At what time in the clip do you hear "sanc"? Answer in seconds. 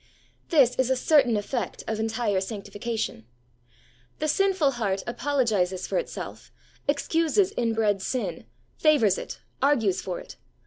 2.41-2.63